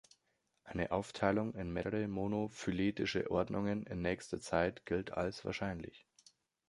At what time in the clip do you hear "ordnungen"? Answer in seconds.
3.29-3.85